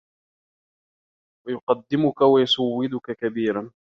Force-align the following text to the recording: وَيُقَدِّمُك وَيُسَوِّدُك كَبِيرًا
وَيُقَدِّمُك 1.47 2.21
وَيُسَوِّدُك 2.21 3.11
كَبِيرًا 3.17 3.71